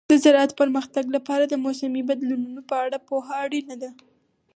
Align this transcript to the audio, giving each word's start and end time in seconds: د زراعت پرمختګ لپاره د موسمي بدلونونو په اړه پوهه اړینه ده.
د 0.09 0.13
زراعت 0.23 0.51
پرمختګ 0.61 1.03
لپاره 1.15 1.43
د 1.47 1.53
موسمي 1.65 2.01
بدلونونو 2.09 2.61
په 2.69 2.75
اړه 2.85 2.97
پوهه 3.07 3.33
اړینه 3.45 3.75
ده. 3.81 3.91